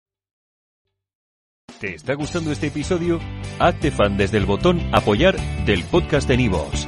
[1.79, 3.19] ¿Te está gustando este episodio?
[3.59, 5.35] Hazte fan desde el botón apoyar
[5.65, 6.87] del podcast de Nivos.